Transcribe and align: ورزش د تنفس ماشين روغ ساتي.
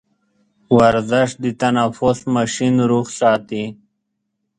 ورزش 0.77 1.29
د 1.43 1.45
تنفس 1.61 2.19
ماشين 2.35 2.75
روغ 2.89 3.05
ساتي. 3.19 3.65